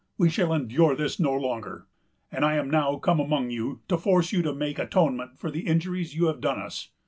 We 0.17 0.31
shall 0.31 0.51
endure 0.51 0.95
this 0.95 1.19
no 1.19 1.31
longer; 1.31 1.85
and 2.31 2.43
I 2.43 2.55
am 2.55 2.71
now 2.71 2.95
come 2.95 3.19
among 3.19 3.51
you 3.51 3.81
to 3.87 3.99
force 3.99 4.31
you 4.31 4.41
to 4.41 4.51
make 4.51 4.79
atonement 4.79 5.37
for 5.37 5.51
the 5.51 5.67
injuries 5.67 6.15
you 6.15 6.25
have 6.25 6.41
done 6.41 6.57
us. 6.57 6.89